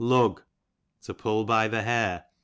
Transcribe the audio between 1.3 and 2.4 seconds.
by ihe hair.